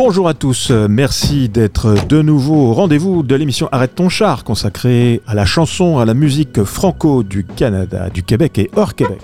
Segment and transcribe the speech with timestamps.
[0.00, 5.20] Bonjour à tous, merci d'être de nouveau au rendez-vous de l'émission Arrête ton char consacrée
[5.26, 9.20] à la chanson, à la musique franco du Canada, du Québec et hors Québec.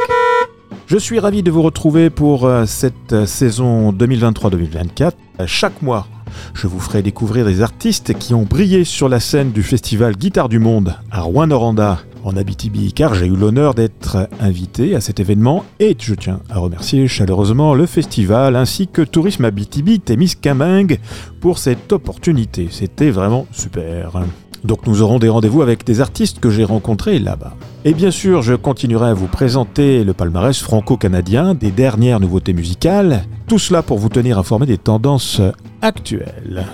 [0.88, 5.12] Je suis ravi de vous retrouver pour euh, cette saison 2023-2024.
[5.46, 6.08] Chaque mois,
[6.54, 10.48] je vous ferai découvrir des artistes qui ont brillé sur la scène du festival Guitare
[10.48, 15.64] du Monde à Rouen-Noranda en Abitibi car j'ai eu l'honneur d'être invité à cet événement
[15.78, 20.98] et je tiens à remercier chaleureusement le festival ainsi que Tourisme Abitibi Témiscamingue
[21.40, 22.68] pour cette opportunité.
[22.70, 24.22] C'était vraiment super.
[24.64, 27.54] Donc nous aurons des rendez-vous avec des artistes que j'ai rencontrés là-bas.
[27.84, 33.24] Et bien sûr, je continuerai à vous présenter le palmarès franco-canadien des dernières nouveautés musicales,
[33.46, 35.42] tout cela pour vous tenir informé des tendances
[35.82, 36.66] actuelles.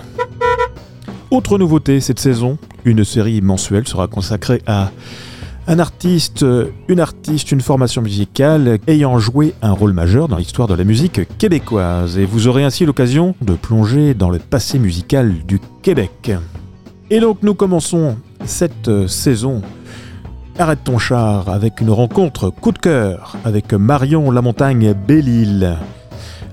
[1.31, 4.91] Autre nouveauté cette saison, une série mensuelle sera consacrée à
[5.71, 6.45] un artiste,
[6.89, 11.21] une artiste, une formation musicale ayant joué un rôle majeur dans l'histoire de la musique
[11.37, 12.17] québécoise.
[12.17, 16.33] Et vous aurez ainsi l'occasion de plonger dans le passé musical du Québec.
[17.09, 19.61] Et donc nous commençons cette saison
[20.59, 25.77] Arrête ton char avec une rencontre coup de cœur avec Marion Lamontagne Belle-Île.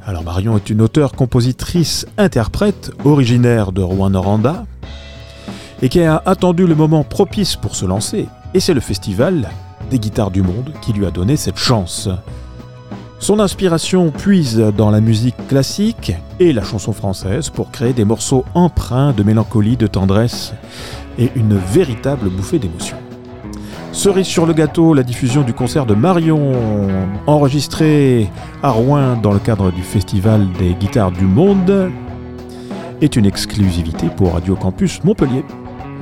[0.07, 4.65] Alors Marion est une auteure, compositrice, interprète originaire de Rouen-Noranda
[5.83, 9.51] et qui a attendu le moment propice pour se lancer et c'est le festival
[9.91, 12.09] des guitares du monde qui lui a donné cette chance.
[13.21, 18.45] Son inspiration puise dans la musique classique et la chanson française pour créer des morceaux
[18.55, 20.55] empreints de mélancolie, de tendresse
[21.19, 22.97] et une véritable bouffée d'émotion.
[23.91, 26.53] Cerise sur le gâteau, la diffusion du concert de Marion,
[27.27, 28.31] enregistré
[28.63, 31.91] à Rouen dans le cadre du Festival des guitares du monde,
[33.01, 35.45] est une exclusivité pour Radio Campus Montpellier.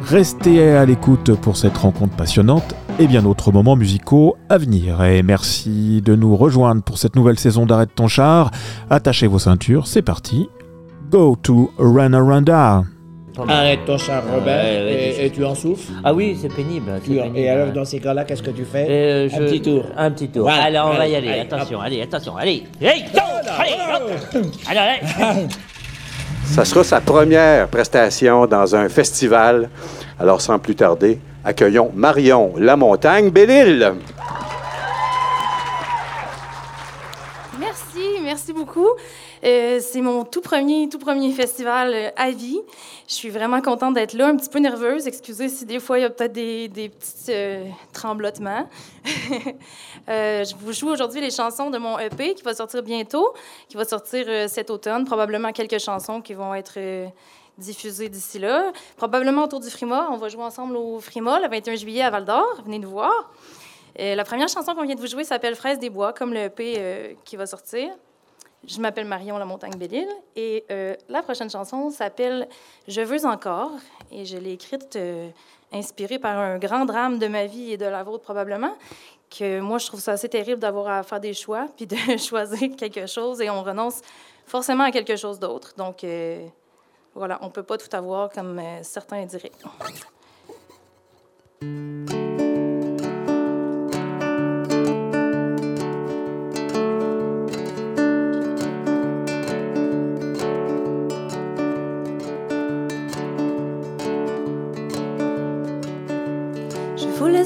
[0.08, 5.02] Restez à l'écoute pour cette rencontre passionnante et bien d'autres moments musicaux à venir.
[5.02, 8.52] Et merci de nous rejoindre pour cette nouvelle saison d'Arrête ton char.
[8.88, 10.48] Attachez vos ceintures, c'est parti.
[11.10, 12.84] Go to Ranaranda.
[13.48, 17.00] Arrête ton char, Robert, et, tu en souffles Ah oui, c'est pénible,
[17.34, 18.86] Et alors, dans ces cas-là, qu'est-ce que tu fais?
[18.88, 19.86] Euh, Un petit tour.
[19.96, 20.48] Un petit tour.
[20.48, 21.40] Alors, on va y aller.
[21.40, 22.62] attention, allez, attention, allez.
[22.80, 23.04] Hey,
[23.58, 23.74] allez,
[24.68, 24.78] allez,
[25.18, 25.46] allez.
[26.54, 29.68] Ça sera sa première prestation dans un festival.
[30.18, 33.94] Alors, sans plus tarder, accueillons Marion Lamontagne Belle-Île.
[37.58, 38.88] Merci, merci beaucoup.
[39.46, 42.60] Euh, c'est mon tout premier, tout premier festival euh, à vie.
[43.06, 45.06] Je suis vraiment contente d'être là, un petit peu nerveuse.
[45.06, 48.68] Excusez si des fois il y a peut-être des, petits euh, tremblotements.
[50.08, 53.34] je vous joue aujourd'hui les chansons de mon EP qui va sortir bientôt,
[53.68, 55.04] qui va sortir cet automne.
[55.04, 56.80] Probablement quelques chansons qui vont être
[57.56, 58.72] diffusées d'ici là.
[58.96, 60.08] Probablement autour du Frima.
[60.10, 62.62] On va jouer ensemble au Frima le 21 juillet à Val d'Or.
[62.64, 63.30] Venez nous voir.
[63.96, 67.16] la première chanson qu'on vient de vous jouer s'appelle Fraise des bois, comme le EP
[67.24, 67.90] qui va sortir.
[68.66, 72.48] Je m'appelle Marion La Montagne Belle-Île et euh, la prochaine chanson s'appelle
[72.88, 73.70] Je veux encore
[74.10, 75.30] et je l'ai écrite euh,
[75.72, 78.74] inspirée par un grand drame de ma vie et de la vôtre probablement
[79.30, 82.74] que moi je trouve ça assez terrible d'avoir à faire des choix puis de choisir
[82.76, 84.00] quelque chose et on renonce
[84.46, 85.74] forcément à quelque chose d'autre.
[85.76, 86.44] Donc euh,
[87.14, 89.52] voilà, on peut pas tout avoir comme certains diraient.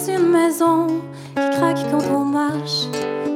[0.09, 0.87] Une maison
[1.37, 2.87] qui craque quand on marche,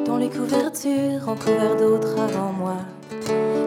[0.07, 2.77] dont les couvertures ont couvert d'autres avant moi,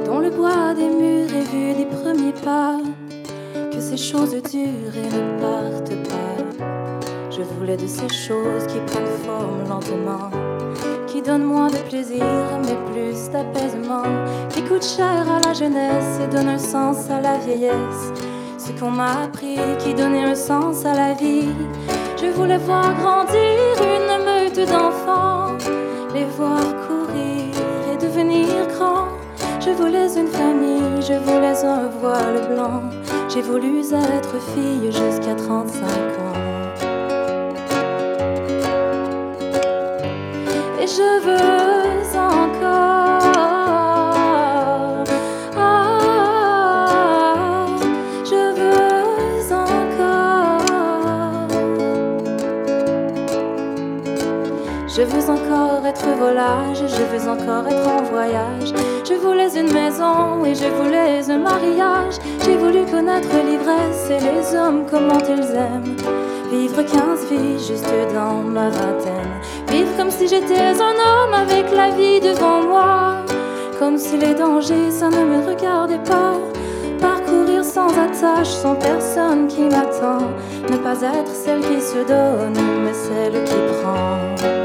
[0.06, 2.78] dont le bois des murs est vu des premiers pas,
[3.72, 6.66] que ces choses durent et ne partent pas.
[7.30, 10.32] Je voulais de ces choses qui prennent forme lentement,
[11.06, 12.26] qui donnent moins de plaisir
[12.64, 14.04] mais plus d'apaisement,
[14.50, 18.12] qui coûtent cher à la jeunesse et donnent un sens à la vieillesse.
[18.58, 21.50] Ce qu'on m'a appris qui donnait un sens à la vie
[22.20, 25.58] je voulais voir grandir une meute d'enfants,
[26.14, 27.54] les voir courir
[27.92, 29.08] et devenir grands.
[29.60, 32.82] Je voulais une famille, je voulais un voile blanc.
[33.30, 36.17] J'ai voulu être fille jusqu'à 35 ans.
[54.98, 58.74] Je veux encore être volage, je veux encore être en voyage.
[59.08, 62.16] Je voulais une maison et je voulais un mariage.
[62.44, 65.96] J'ai voulu connaître l'ivresse et les hommes, comment ils aiment.
[66.52, 69.40] Vivre 15 vies juste dans ma vingtaine.
[69.70, 73.18] Vivre comme si j'étais un homme avec la vie devant moi.
[73.78, 76.34] Comme si les dangers, ça ne me regardait pas.
[77.00, 80.26] parcourir sans attache, sans personne qui m'attend.
[80.72, 83.54] Ne pas être celle qui se donne, mais celle qui
[83.84, 84.57] prend.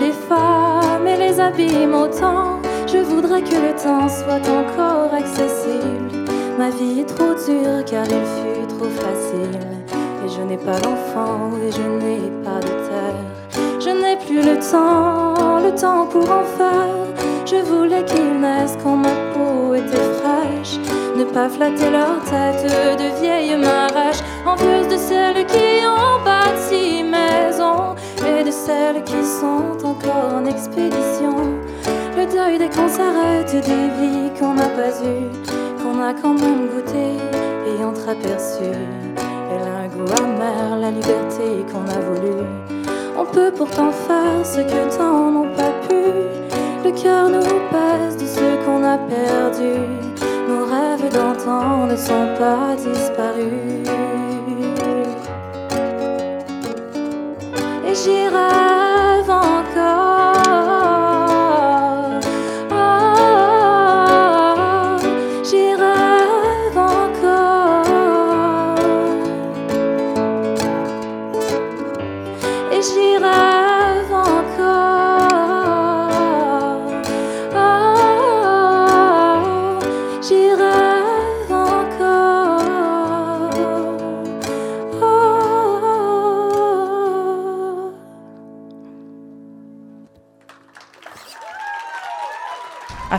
[0.00, 2.60] Les femmes et les abîment autant.
[2.86, 6.24] Je voudrais que le temps soit encore accessible.
[6.58, 9.77] Ma vie est trop dure car il fut trop facile.
[10.30, 13.24] Je n'ai pas d'enfant et je n'ai pas de terre.
[13.80, 17.06] Je n'ai plus le temps, le temps pour en faire.
[17.46, 20.78] Je voulais qu'ils naissent quand ma peau était fraîche.
[21.16, 24.20] Ne pas flatter leur tête de vieilles m'arrache.
[24.44, 27.94] Envieuse de celles qui ont bâti maison
[28.26, 31.36] et de celles qui sont encore en expédition.
[32.18, 35.30] Le deuil dès qu'on s'arrête des vies qu'on n'a pas eues,
[35.82, 37.16] qu'on a quand même goûté
[37.66, 39.07] et entreaperçu.
[40.38, 42.46] La liberté qu'on a voulu.
[43.18, 46.00] On peut pourtant faire ce que tant n'ont pas pu.
[46.84, 49.80] Le cœur nous pèse de ce qu'on a perdu.
[50.48, 53.88] Nos rêves d'antan ne sont pas disparus.
[57.84, 58.28] Et j'y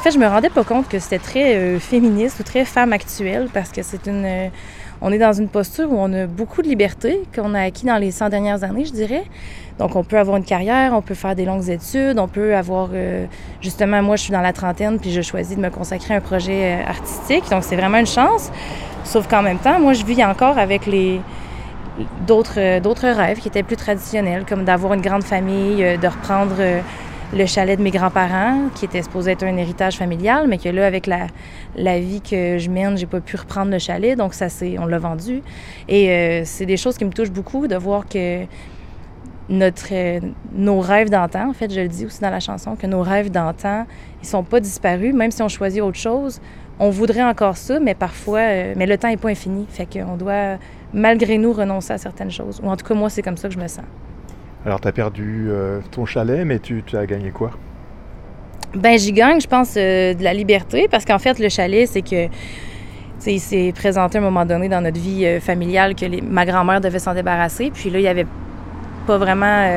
[0.09, 3.47] fait, je me rendais pas compte que c'était très euh, féministe ou très femme actuelle
[3.53, 4.25] parce que c'est une.
[4.25, 4.47] euh,
[5.01, 7.97] on est dans une posture où on a beaucoup de liberté qu'on a acquis dans
[7.97, 9.23] les 100 dernières années, je dirais.
[9.77, 12.89] Donc, on peut avoir une carrière, on peut faire des longues études, on peut avoir.
[12.94, 13.25] euh,
[13.61, 16.21] justement, moi, je suis dans la trentaine puis je choisis de me consacrer à un
[16.21, 17.50] projet artistique.
[17.50, 18.51] Donc, c'est vraiment une chance.
[19.06, 21.21] Sauf qu'en même temps, moi, je vis encore avec les
[22.25, 26.56] d'autres rêves qui étaient plus traditionnels, comme d'avoir une grande famille, de reprendre
[27.31, 30.88] le chalet de mes grands-parents, qui était supposé être un héritage familial, mais que là,
[30.88, 31.28] avec la,
[31.76, 34.88] la vie que je mène, j'ai pas pu reprendre le chalet, donc ça c'est, on
[34.88, 35.44] l'a vendu.
[35.88, 38.46] Et euh, c'est des choses qui me touchent beaucoup de voir que
[39.48, 40.20] notre, euh,
[40.54, 43.30] nos rêves d'antan, en fait, je le dis aussi dans la chanson, que nos rêves
[43.30, 43.86] d'antan,
[44.22, 46.42] ils sont pas disparus, même si on choisit autre chose.
[46.80, 50.18] On voudrait encore ça, mais parfois, euh, mais le temps est pas infini, fait qu'on
[50.18, 50.58] doit,
[50.94, 52.60] malgré nous, renoncer à certaines choses.
[52.64, 53.86] Ou en tout cas, moi, c'est comme ça que je me sens.
[54.65, 57.51] Alors, tu as perdu euh, ton chalet, mais tu, as gagné quoi?
[58.75, 62.01] Ben, j'y gagne, je pense, euh, de la liberté, parce qu'en fait, le chalet, c'est
[62.01, 62.27] que.
[63.27, 66.79] Il s'est présenté à un moment donné dans notre vie euh, familiale que ma grand-mère
[66.79, 67.69] devait s'en débarrasser.
[67.69, 68.25] Puis là, il y avait
[69.06, 69.67] pas vraiment.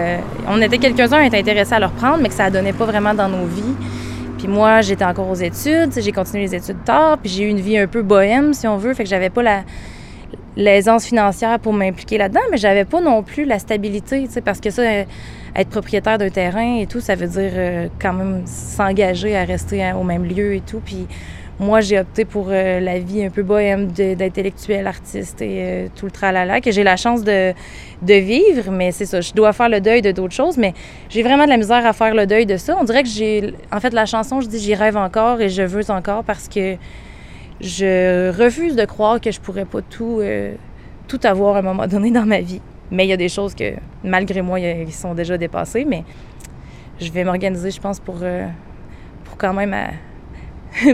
[0.47, 3.15] on était quelques-uns à être intéressés à le reprendre, mais que ça donnait pas vraiment
[3.15, 3.75] dans nos vies.
[4.39, 7.61] Puis moi, j'étais encore aux études, j'ai continué les études tard, puis j'ai eu une
[7.61, 9.63] vie un peu bohème, si on veut, fait que j'avais pas la
[10.57, 14.83] l'aisance financière pour m'impliquer là-dedans, mais j'avais pas non plus la stabilité, parce que ça,
[15.55, 19.85] être propriétaire d'un terrain et tout, ça veut dire euh, quand même s'engager à rester
[19.85, 20.81] hein, au même lieu et tout.
[20.85, 21.07] Puis
[21.61, 26.07] moi, j'ai opté pour euh, la vie un peu bohème d'intellectuel, artiste et euh, tout
[26.07, 27.53] le tralala, que j'ai la chance de,
[28.03, 30.73] de vivre, mais c'est ça, je dois faire le deuil de d'autres choses, mais
[31.09, 32.77] j'ai vraiment de la misère à faire le deuil de ça.
[32.81, 35.63] On dirait que j'ai, en fait, la chanson, je dis j'y rêve encore et je
[35.63, 36.77] veux encore parce que
[37.63, 40.55] je refuse de croire que je pourrais pas tout, euh,
[41.09, 42.61] tout avoir à un moment donné dans ma vie.
[42.91, 46.05] Mais il y a des choses que, malgré moi, ils sont déjà dépassées, mais
[47.01, 48.47] je vais m'organiser, je pense, pour, euh,
[49.25, 49.91] pour quand même à-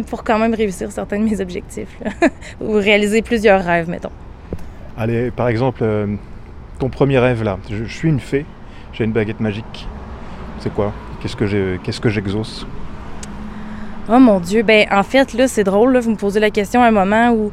[0.08, 1.98] pour quand même réussir certains de mes objectifs.
[2.60, 4.10] Ou réaliser plusieurs rêves, mettons.
[4.96, 6.06] Allez, par exemple, euh,
[6.78, 7.58] ton premier rêve là.
[7.70, 8.44] Je, je suis une fée,
[8.92, 9.88] j'ai une baguette magique.
[10.60, 10.92] C'est quoi?
[11.20, 12.66] Qu'est-ce que j'exauce?
[14.10, 16.82] Oh mon Dieu, ben en fait, là, c'est drôle, là, vous me posez la question
[16.82, 17.50] à un moment où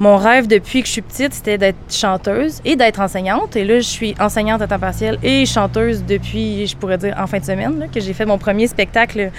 [0.00, 3.56] mon rêve depuis que je suis petite, c'était d'être chanteuse et d'être enseignante.
[3.56, 7.26] Et là, je suis enseignante à temps partiel et chanteuse depuis, je pourrais dire, en
[7.26, 9.30] fin de semaine, que j'ai fait mon premier spectacle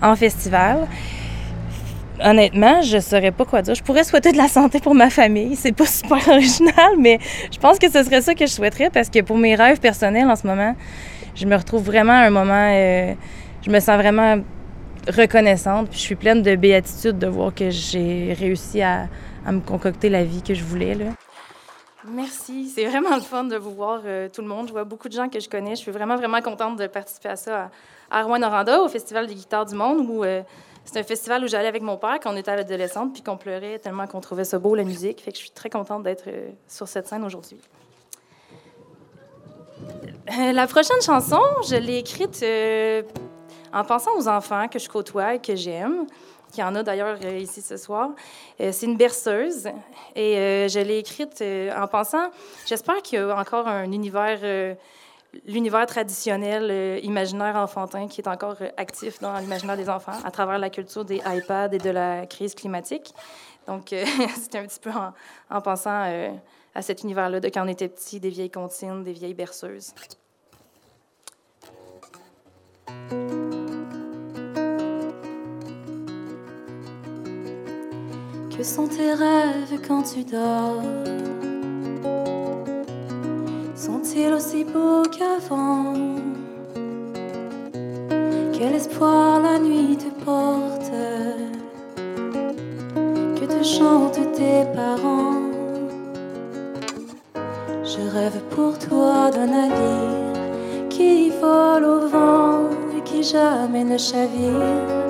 [0.00, 0.88] en festival.
[2.22, 3.74] Honnêtement, je saurais pas quoi dire.
[3.74, 5.56] Je pourrais souhaiter de la santé pour ma famille.
[5.56, 7.18] C'est pas super original, mais
[7.52, 10.30] je pense que ce serait ça que je souhaiterais parce que pour mes rêves personnels
[10.30, 10.74] en ce moment,
[11.34, 12.70] je me retrouve vraiment à un moment.
[12.72, 13.12] euh,
[13.66, 14.36] je me sens vraiment
[15.08, 15.88] reconnaissante.
[15.88, 19.08] Puis je suis pleine de béatitude de voir que j'ai réussi à,
[19.46, 20.94] à me concocter la vie que je voulais.
[20.94, 21.06] Là.
[22.06, 22.68] Merci.
[22.68, 24.68] C'est vraiment le fun de vous voir, euh, tout le monde.
[24.68, 25.70] Je vois beaucoup de gens que je connais.
[25.70, 27.70] Je suis vraiment, vraiment contente de participer à ça
[28.10, 30.42] à, Rouen-Noranda, au Festival des guitares du monde, où euh,
[30.84, 33.38] c'est un festival où j'allais avec mon père quand on était à l'adolescente, puis qu'on
[33.38, 35.22] pleurait tellement qu'on trouvait ça beau, la musique.
[35.22, 37.58] Fait que je suis très contente d'être euh, sur cette scène aujourd'hui.
[40.52, 42.44] la prochaine chanson, je l'ai écrite
[43.74, 46.06] en pensant aux enfants que je côtoie et que j'aime
[46.54, 48.10] qui en a d'ailleurs euh, ici ce soir.
[48.60, 49.66] Euh, c'est une berceuse
[50.14, 51.42] et euh, je l'ai écrite
[51.76, 52.30] en pensant,
[52.64, 54.76] j'espère qu'il y a encore un univers,
[55.46, 60.70] l'univers traditionnel, imaginaire enfantin qui est encore actif dans l'imaginaire des enfants à travers la
[60.70, 63.12] culture des iPads et de la crise climatique.
[63.66, 63.94] Donc,
[64.36, 65.12] c'était un petit peu en,
[65.50, 66.30] en pensant
[66.74, 69.92] à cet univers-là de quand on était petit, des vieilles comptines, des vieilles berceuses.
[78.56, 80.80] Que sont tes rêves quand tu dors?
[83.74, 85.92] Sont-ils aussi beaux qu'avant?
[88.52, 90.92] Quel espoir la nuit te porte?
[93.34, 95.50] Que te chantent tes parents?
[97.82, 105.03] Je rêve pour toi d'un navire qui vole au vent et qui jamais ne chavire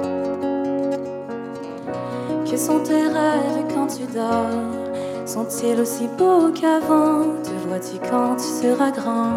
[2.57, 5.27] sont tes rêves quand tu dors.
[5.27, 7.25] Sont-ils aussi beaux qu'avant.
[7.43, 9.35] Te vois-tu quand tu seras grand?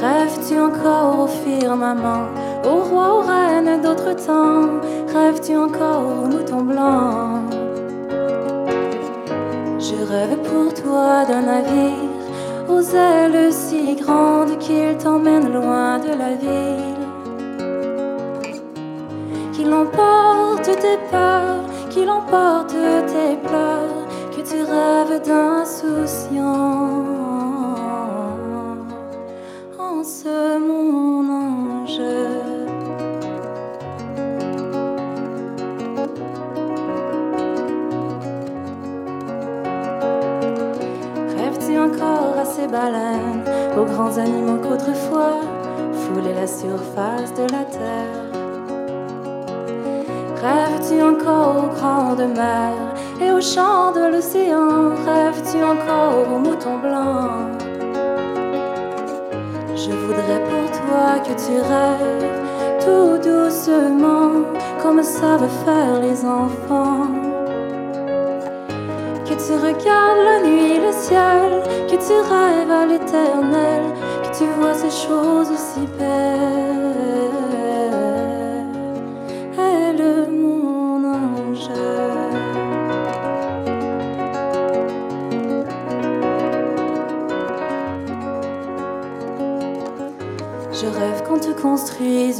[0.00, 2.26] Rêves-tu encore au firmament?
[2.64, 4.80] Au roi, aux reines d'autres temps?
[5.14, 7.42] Rêves-tu encore au mouton blanc?
[9.78, 12.14] Je rêve pour toi d'un navire.
[12.68, 16.85] Aux ailes si grandes qu'il t'emmène loin de la ville
[19.66, 26.36] qu'il emporte tes peurs, qu'il emporte tes pleurs, que tu rêves d'insouciance
[29.76, 32.00] en ce mon ange.
[41.36, 43.42] Rêves-tu encore à ces baleines,
[43.76, 45.40] aux grands animaux qu'autrefois
[45.92, 48.25] foulaient la surface de la terre?
[50.96, 57.62] Rêves-tu encore aux grandes mers et aux chants de l'océan Rêves-tu encore aux moutons blancs
[59.74, 62.30] Je voudrais pour toi que tu rêves
[62.80, 64.44] tout doucement
[64.82, 67.08] comme savent faire les enfants.
[69.24, 73.82] Que tu regardes la nuit, le ciel, que tu rêves à l'éternel,
[74.22, 76.85] que tu vois ces choses si belles.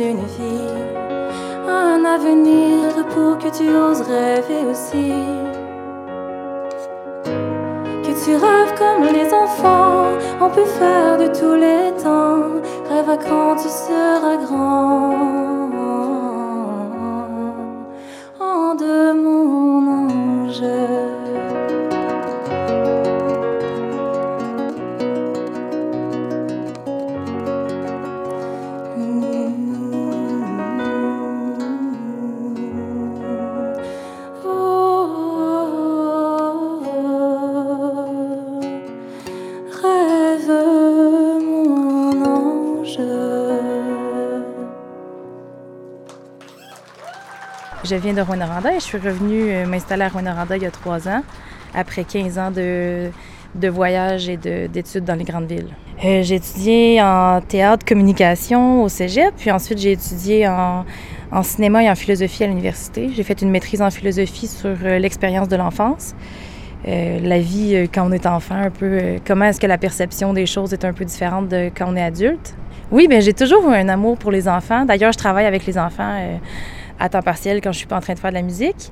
[0.01, 0.75] Une vie,
[1.69, 5.13] un avenir pour que tu oses rêver aussi.
[8.05, 12.61] Que tu rêves comme les enfants, on peut faire de tous les temps.
[12.91, 15.66] Rêve à quand tu seras grand.
[47.89, 50.73] Je viens de Rwanda et je suis revenue euh, m'installer à Rwanda il y a
[50.73, 51.23] trois ans,
[51.73, 53.11] après 15 ans de,
[53.55, 55.69] de voyage et d'études dans les grandes villes.
[56.05, 60.85] Euh, j'ai étudié en théâtre communication au cégep, puis ensuite j'ai étudié en,
[61.31, 63.11] en, cinéma et en philosophie à l'université.
[63.15, 66.15] J'ai fait une maîtrise en philosophie sur euh, l'expérience de l'enfance.
[66.85, 70.73] La vie quand on est enfant, un peu, comment est-ce que la perception des choses
[70.73, 72.55] est un peu différente de quand on est adulte?
[72.93, 74.85] Oui, bien, j'ai toujours eu un amour pour les enfants.
[74.85, 76.39] D'ailleurs, je travaille avec les enfants
[76.99, 78.91] à temps partiel quand je suis pas en train de faire de la musique.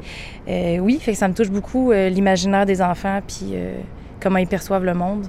[0.49, 3.75] Euh, oui, fait que ça me touche beaucoup euh, l'imaginaire des enfants puis euh,
[4.21, 5.27] comment ils perçoivent le monde.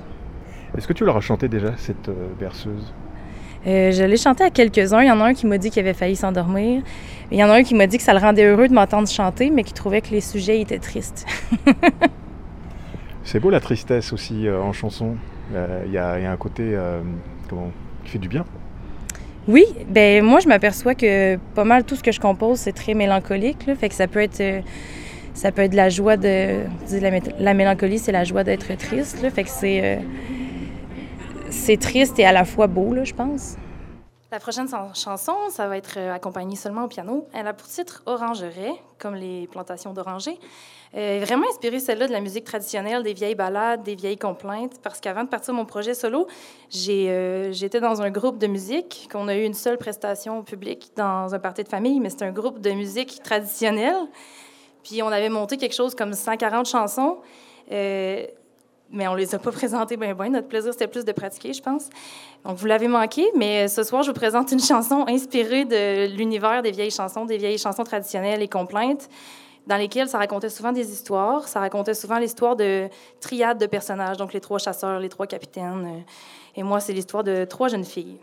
[0.78, 2.94] Est-ce que tu leur as chanté déjà cette berceuse?
[3.68, 5.02] je l'ai chanté à quelques-uns.
[5.02, 6.84] Il y en a un qui m'a dit qu'il avait failli s'endormir.
[7.32, 9.08] Il y en a un qui m'a dit que ça le rendait heureux de m'entendre
[9.08, 11.26] chanter, mais qui trouvait que les sujets étaient tristes.
[13.24, 15.16] C'est beau la tristesse aussi en chanson.
[15.52, 16.78] Il y, y, a un côté
[17.50, 17.72] comment,
[18.04, 18.46] qui fait du bien.
[19.48, 22.96] Oui, ben moi je m'aperçois que pas mal tout ce que je compose c'est très
[22.96, 24.62] mélancolique, là, fait que ça peut être euh,
[25.36, 26.62] ça peut être la joie de.
[27.40, 29.22] La, mélancolie, c'est la joie d'être triste.
[29.22, 29.82] Là, fait que c'est.
[29.84, 29.98] Euh,
[31.50, 33.58] c'est triste et à la fois beau, là, je pense.
[34.36, 37.26] La prochaine chanson, ça va être euh, accompagnée seulement au piano.
[37.32, 40.38] Elle a pour titre Orangeret, comme les plantations d'orangers.
[40.94, 45.00] Euh, vraiment inspirée, celle-là, de la musique traditionnelle, des vieilles ballades, des vieilles complaintes, parce
[45.00, 46.28] qu'avant de partir mon projet solo,
[46.90, 50.92] euh, j'étais dans un groupe de musique, qu'on a eu une seule prestation au public
[50.98, 53.96] dans un party de famille, mais c'est un groupe de musique traditionnelle.
[54.84, 57.20] Puis on avait monté quelque chose comme 140 chansons.
[58.92, 60.30] Mais on les a pas présentées bien, bien.
[60.30, 61.90] Notre plaisir, c'était plus de pratiquer, je pense.
[62.44, 66.62] Donc, vous l'avez manqué, mais ce soir, je vous présente une chanson inspirée de l'univers
[66.62, 69.10] des vieilles chansons, des vieilles chansons traditionnelles et complaintes,
[69.68, 71.48] dans lesquelles ça racontait souvent des histoires.
[71.48, 72.88] Ça racontait souvent l'histoire de
[73.20, 76.04] triades de personnages, donc les trois chasseurs, les trois capitaines.
[76.56, 78.20] Et moi, c'est l'histoire de trois jeunes filles.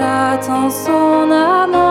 [0.00, 1.83] elle son amant.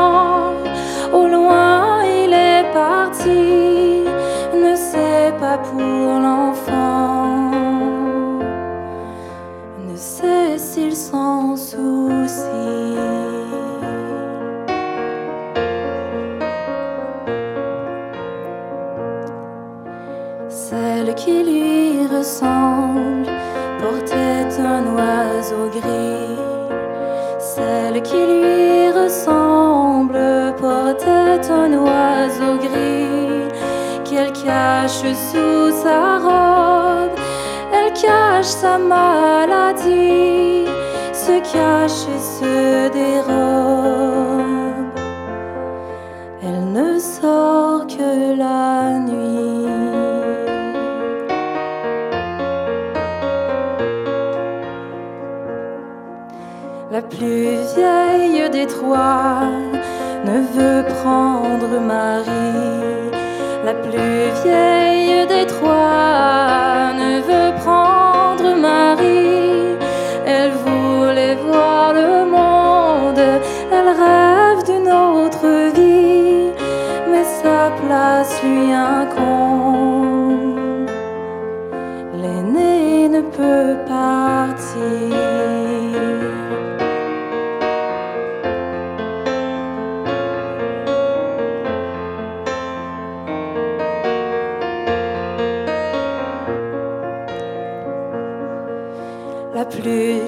[35.83, 37.17] sa robe.
[37.73, 40.65] Elle cache sa maladie,
[41.11, 44.23] se cache et se dérobe.
[46.43, 49.67] Elle ne sort que la nuit.
[56.91, 59.47] La plus vieille des trois
[60.25, 63.09] ne veut prendre Marie,
[63.65, 64.82] la plus vieille
[65.43, 66.62] étroit.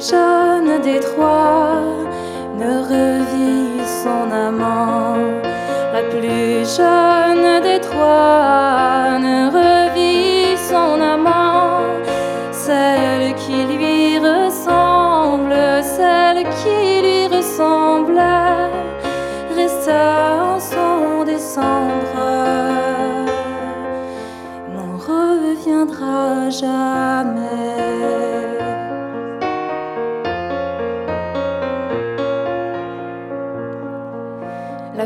[0.09, 1.74] jeune Détroit.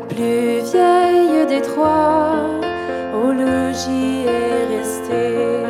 [0.10, 2.34] plus vieille des trois,
[3.14, 5.64] au logis est restée.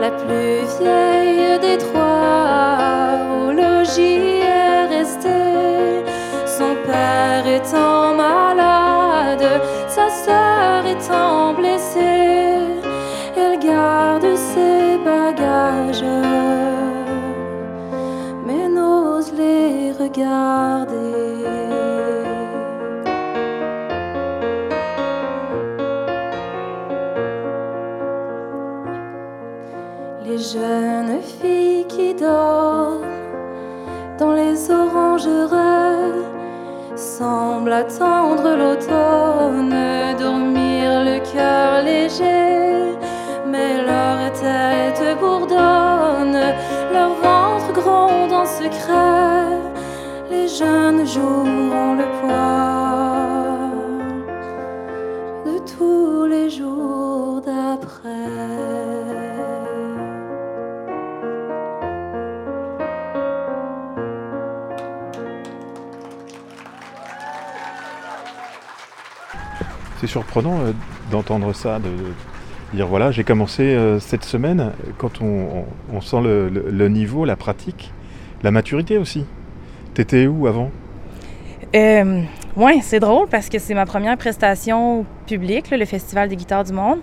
[0.00, 6.04] La plus vieille des trois, au logis est restée.
[6.46, 9.46] Son père étant malade,
[9.88, 12.56] sa sœur étant blessée,
[13.36, 16.04] elle garde ses bagages,
[18.46, 20.89] mais n'ose les regarder.
[34.18, 36.24] Dans les orangeraies
[36.96, 39.74] semble attendre l'automne,
[40.18, 42.96] dormir le cœur léger,
[43.46, 46.40] mais leur tête bourdonne,
[46.92, 49.56] leur ventre gronde en secret,
[50.30, 52.06] les jeunes jours ont le
[70.10, 70.72] surprenant euh,
[71.10, 71.88] d'entendre ça, de
[72.74, 77.92] dire voilà, j'ai commencé euh, cette semaine, quand on, sent le, niveau, la pratique,
[78.42, 79.24] la maturité aussi.
[79.94, 80.70] T'étais où avant?
[81.74, 82.22] Euh,
[82.56, 86.72] Oui, c'est drôle parce que c'est ma première prestation publique, le Festival des guitares du
[86.72, 86.98] monde.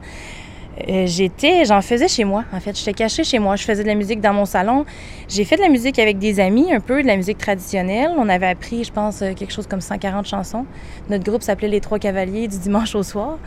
[0.87, 2.77] Euh, j'étais, j'en faisais chez moi, en fait.
[2.77, 3.55] J'étais cachée chez moi.
[3.55, 4.85] Je faisais de la musique dans mon salon.
[5.27, 8.11] J'ai fait de la musique avec des amis, un peu de la musique traditionnelle.
[8.17, 10.65] On avait appris, je pense, euh, quelque chose comme 140 chansons.
[11.09, 13.37] Notre groupe s'appelait Les Trois Cavaliers du dimanche au soir.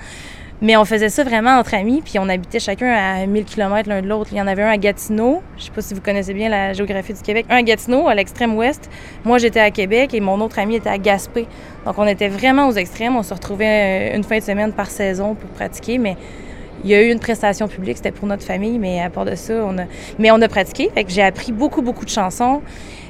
[0.62, 4.02] Mais on faisait ça vraiment entre amis, puis on habitait chacun à 1000 km l'un
[4.02, 4.28] de l'autre.
[4.32, 6.74] Il y en avait un à Gatineau, je sais pas si vous connaissez bien la
[6.74, 8.90] géographie du Québec, un à Gatineau, à l'extrême ouest.
[9.24, 11.46] Moi, j'étais à Québec et mon autre ami était à Gaspé.
[11.86, 13.16] Donc, on était vraiment aux extrêmes.
[13.16, 16.18] On se retrouvait euh, une fin de semaine par saison pour pratiquer, mais
[16.84, 19.34] il y a eu une prestation publique, c'était pour notre famille, mais à part de
[19.34, 19.84] ça, on a...
[20.18, 22.62] Mais on a pratiqué, j'ai appris beaucoup, beaucoup de chansons,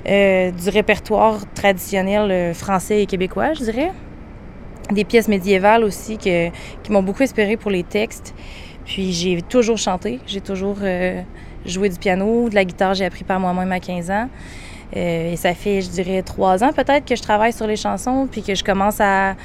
[0.09, 3.92] euh, du répertoire traditionnel euh, français et québécois, je dirais.
[4.90, 6.48] Des pièces médiévales aussi que,
[6.83, 8.35] qui m'ont beaucoup inspiré pour les textes.
[8.87, 11.20] Puis j'ai toujours chanté, j'ai toujours euh,
[11.64, 14.28] joué du piano, de la guitare, j'ai appris par moi-même à 15 ans.
[14.94, 18.42] et ça fait, je dirais, trois ans peut-être que je travaille sur les chansons, puis
[18.42, 19.37] que je commence à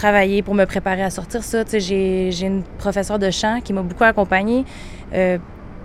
[0.00, 1.62] travailler pour me préparer à sortir ça.
[1.70, 4.64] J'ai, j'ai une professeure de chant qui m'a beaucoup accompagnée
[5.12, 5.36] euh,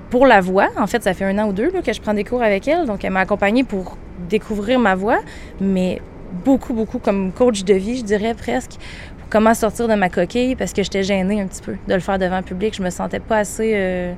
[0.09, 0.69] pour la voix.
[0.77, 2.85] En fait, ça fait un an ou deux que je prends des cours avec elle.
[2.85, 3.97] Donc, elle m'a accompagnée pour
[4.29, 5.19] découvrir ma voix,
[5.59, 6.01] mais
[6.45, 8.75] beaucoup, beaucoup comme coach de vie, je dirais presque,
[9.19, 11.99] pour comment sortir de ma coquille parce que j'étais gênée un petit peu de le
[11.99, 12.73] faire devant le public.
[12.77, 13.73] Je me sentais pas assez.
[13.75, 14.13] Euh,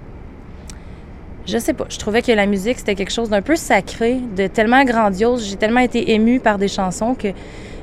[1.48, 1.86] je sais pas.
[1.90, 5.50] Je trouvais que la musique, c'était quelque chose d'un peu sacré, de tellement grandiose.
[5.50, 7.30] J'ai tellement été émue par des chansons que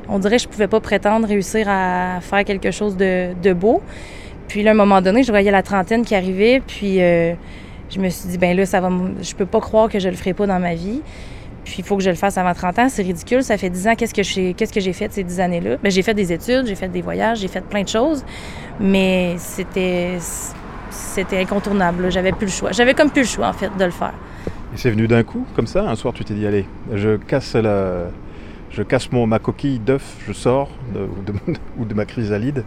[0.08, 3.82] on dirait que je pouvais pas prétendre réussir à faire quelque chose de, beau.
[4.48, 7.34] Puis là, à un moment donné, je voyais la trentaine qui arrivait, puis euh,
[7.90, 8.90] je me suis dit, ben là, ça va,
[9.20, 11.00] je peux pas croire que je le ferai pas dans ma vie.
[11.64, 12.88] Puis il faut que je le fasse avant 30 ans.
[12.88, 13.42] C'est ridicule.
[13.42, 13.94] Ça fait 10 ans.
[13.96, 15.76] Qu'est-ce que j'ai, qu'est-ce que j'ai fait ces 10 années-là?
[15.82, 18.22] Ben, j'ai fait des études, j'ai fait des voyages, j'ai fait plein de choses.
[18.78, 20.18] Mais c'était,
[20.90, 22.10] c'était incontournable.
[22.10, 22.72] J'avais plus le choix.
[22.72, 24.14] J'avais comme plus le choix, en fait, de le faire.
[24.74, 25.88] Et c'est venu d'un coup, comme ça?
[25.88, 28.08] Un soir, tu t'es dit, allez, je casse la,
[28.74, 30.68] je casse mon, ma coquille d'œuf, je sors
[31.78, 32.64] ou de ma chrysalide.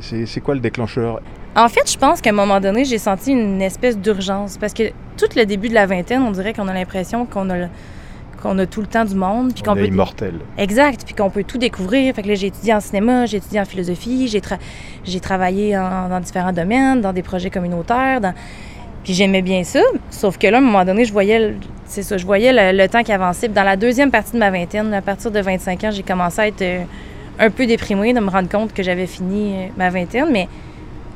[0.00, 1.20] C'est quoi le déclencheur?
[1.56, 4.90] En fait, je pense qu'à un moment donné, j'ai senti une espèce d'urgence parce que
[5.16, 7.68] tout le début de la vingtaine, on dirait qu'on a l'impression qu'on a,
[8.42, 9.54] qu'on a tout le temps du monde.
[9.54, 9.86] Puis qu'on est peut...
[9.86, 10.34] immortel.
[10.58, 12.12] Exact, puis qu'on peut tout découvrir.
[12.14, 16.52] Fait que là, j'ai étudié en cinéma, j'ai étudié en philosophie, j'ai, travaillé dans différents
[16.52, 18.34] domaines, dans des projets communautaires, dans...
[19.04, 21.54] Puis j'aimais bien ça, sauf que là, à un moment donné, je voyais,
[21.94, 23.46] c'est ça, je voyais le, temps qui avançait.
[23.46, 26.48] Dans la deuxième partie de ma vingtaine, à partir de 25 ans, j'ai commencé à
[26.48, 26.82] être euh,
[27.38, 30.28] un peu déprimée, de me rendre compte que j'avais fini euh, ma vingtaine.
[30.32, 30.48] Mais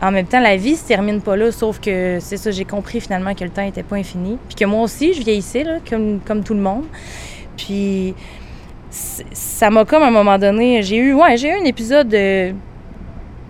[0.01, 3.01] en même temps, la vie se termine pas là, sauf que c'est ça, j'ai compris
[3.01, 4.39] finalement que le temps était pas infini.
[4.47, 6.85] Puis que moi aussi, je vieillissais, là, comme, comme tout le monde.
[7.57, 8.15] Puis
[8.91, 12.55] ça m'a comme à un moment donné, j'ai eu, ouais, j'ai eu un épisode de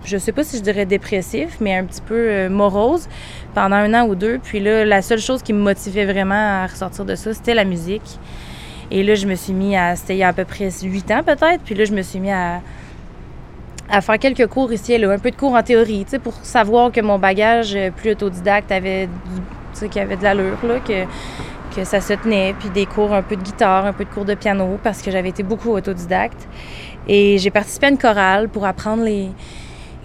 [0.05, 3.09] je sais pas si je dirais dépressif, mais un petit peu euh, morose
[3.55, 4.39] pendant un an ou deux.
[4.39, 7.65] Puis là, la seule chose qui me motivait vraiment à ressortir de ça, c'était la
[7.65, 8.19] musique.
[8.91, 9.97] Et là, je me suis mis à.
[9.97, 11.61] C'était il y a à peu près huit ans peut-être.
[11.65, 12.61] Puis là, je me suis mis à,
[13.91, 16.93] à faire quelques cours ici un peu de cours en théorie, tu sais, pour savoir
[16.93, 21.05] que mon bagage euh, plus autodidacte avait, du, qu'il avait de l'allure, là, que,
[21.75, 22.55] que ça se tenait.
[22.59, 25.11] Puis des cours un peu de guitare, un peu de cours de piano, parce que
[25.11, 26.49] j'avais été beaucoup autodidacte.
[27.09, 29.31] Et j'ai participé à une chorale pour apprendre les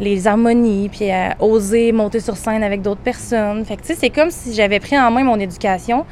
[0.03, 3.65] les harmonies, puis à oser monter sur scène avec d'autres personnes.
[3.65, 6.05] Fait que, tu sais, c'est comme si j'avais pris en main mon éducation.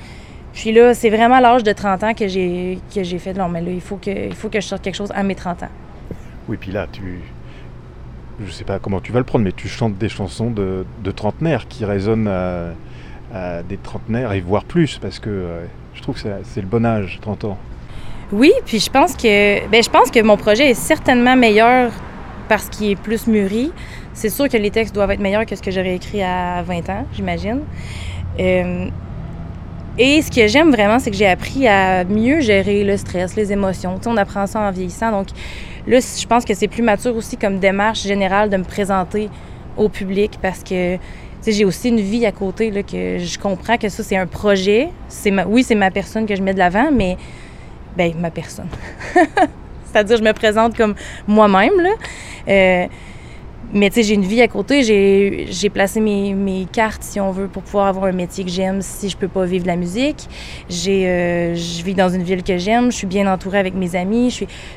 [0.53, 3.47] Puis là, c'est vraiment à l'âge de 30 ans que j'ai, que j'ai fait, non,
[3.47, 5.63] mais là, il faut, que, il faut que je sorte quelque chose à mes 30
[5.63, 5.69] ans.
[6.49, 7.19] Oui, puis là, tu...
[8.43, 11.11] Je sais pas comment tu vas le prendre, mais tu chantes des chansons de, de
[11.11, 16.29] trentenaires qui résonnent à, des trentenaires et voire plus, parce que euh, je trouve que
[16.43, 17.57] c'est, le bon âge, 30 ans.
[18.33, 21.91] Oui, puis je pense que ben, je pense que mon projet est certainement meilleur
[22.51, 23.71] parce qu'il est plus mûri.
[24.13, 26.89] C'est sûr que les textes doivent être meilleurs que ce que j'aurais écrit à 20
[26.89, 27.61] ans, j'imagine.
[28.41, 28.89] Euh,
[29.97, 33.53] et ce que j'aime vraiment, c'est que j'ai appris à mieux gérer le stress, les
[33.53, 34.01] émotions.
[34.05, 35.11] on apprend ça en vieillissant.
[35.11, 35.27] Donc
[35.87, 39.29] là, je pense que c'est plus mature aussi comme démarche générale de me présenter
[39.77, 40.97] au public parce que
[41.47, 44.89] j'ai aussi une vie à côté que je comprends que ça, c'est un projet.
[45.07, 47.15] C'est Oui, c'est ma personne que je mets de l'avant, mais
[47.95, 48.67] ben ma personne.
[49.91, 50.95] C'est-à-dire, je me présente comme
[51.27, 51.71] moi-même.
[52.47, 52.85] Euh,
[53.73, 54.83] mais tu sais, j'ai une vie à côté.
[54.83, 58.81] J'ai placé mes, mes, cartes, si on veut, pour pouvoir avoir un métier que j'aime
[58.81, 60.27] si je peux pas vivre de la musique.
[60.69, 62.91] Euh, je vis dans une ville que j'aime.
[62.91, 64.31] Je suis bien entourée avec mes amis.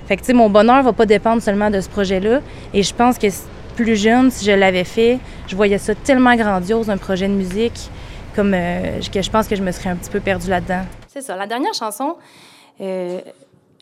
[0.06, 2.40] Fait que tu sais, mon bonheur va pas dépendre seulement de ce projet-là.
[2.72, 3.26] Et je pense que
[3.74, 7.90] plus jeune, si je l'avais fait, je voyais ça tellement grandiose, un projet de musique,
[8.36, 10.82] comme euh, que je pense que je me serais un petit peu perdue là-dedans.
[11.08, 11.34] C'est ça.
[11.34, 12.16] La dernière chanson,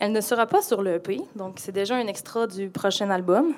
[0.02, 3.54] elle ne sera pas sur le EP, donc c'est déjà un extra du prochain album.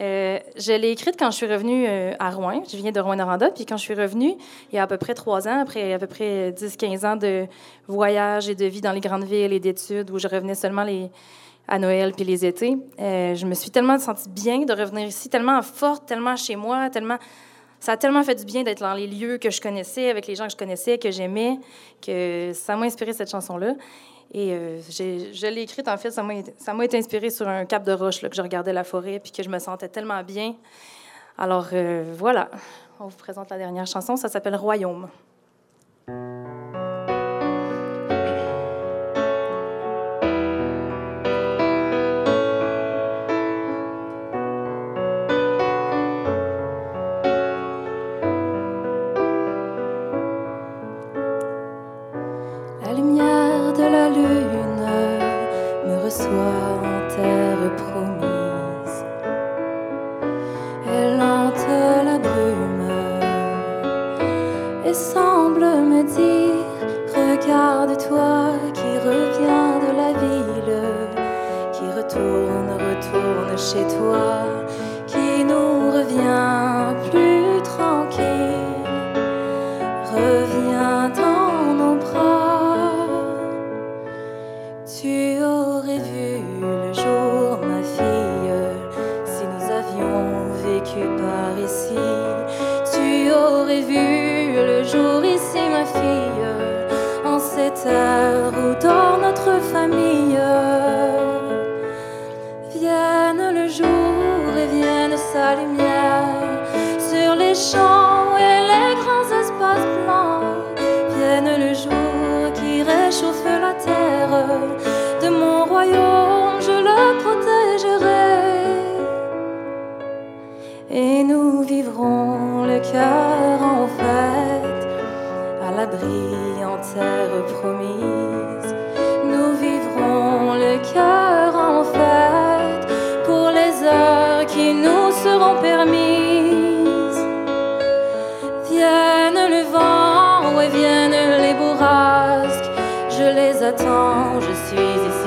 [0.00, 2.64] Euh, je l'ai écrite quand je suis revenue euh, à Rouen.
[2.68, 3.52] Je viens de Rouen-Noranda.
[3.52, 4.34] Puis quand je suis revenue,
[4.72, 7.46] il y a à peu près trois ans, après à peu près 10-15 ans de
[7.86, 10.84] voyage et de vie dans les grandes villes et d'études où je revenais seulement
[11.68, 15.28] à Noël puis les étés, euh, je me suis tellement sentie bien de revenir ici,
[15.28, 17.18] tellement forte, tellement chez moi, tellement...
[17.78, 20.34] Ça a tellement fait du bien d'être dans les lieux que je connaissais, avec les
[20.34, 21.58] gens que je connaissais, que j'aimais,
[22.04, 23.74] que ça m'a inspiré cette chanson-là.
[24.34, 27.92] Et euh, je l'ai écrite, en fait, ça m'a été inspiré sur un cap de
[27.92, 30.54] roche, là, que je regardais la forêt, puis que je me sentais tellement bien.
[31.36, 32.50] Alors euh, voilà,
[32.98, 35.08] on vous présente la dernière chanson, ça s'appelle Royaume.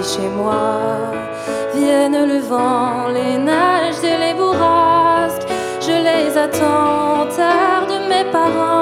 [0.05, 0.97] chez moi.
[1.73, 5.47] Viennent le vent, les nages et les bourrasques.
[5.81, 8.74] Je les attends tard de mes parents.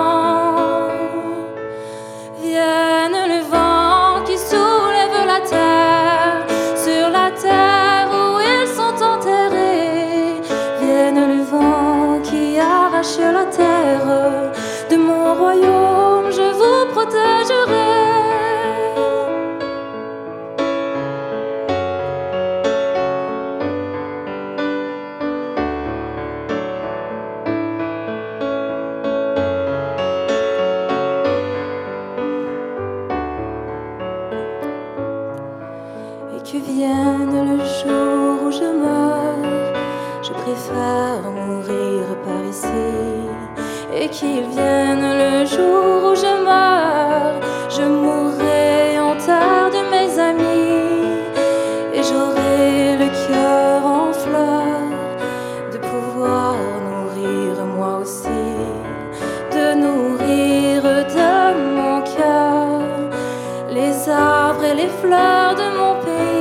[64.64, 66.33] et les fleurs de mon pays.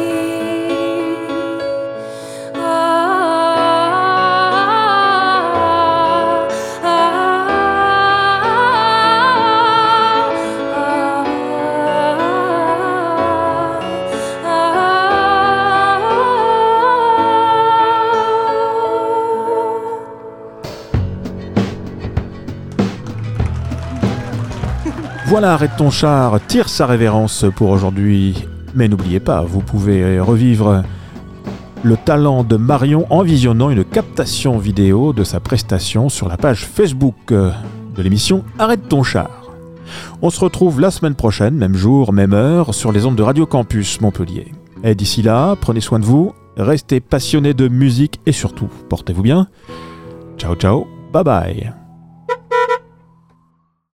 [25.42, 28.46] Arrête ton char tire sa révérence pour aujourd'hui.
[28.74, 30.82] Mais n'oubliez pas, vous pouvez revivre
[31.82, 36.64] le talent de Marion en visionnant une captation vidéo de sa prestation sur la page
[36.64, 39.50] Facebook de l'émission Arrête ton char.
[40.22, 43.44] On se retrouve la semaine prochaine, même jour, même heure, sur les ondes de Radio
[43.44, 44.52] Campus Montpellier.
[44.84, 49.48] Et d'ici là, prenez soin de vous, restez passionnés de musique et surtout, portez-vous bien.
[50.38, 51.81] Ciao ciao, bye bye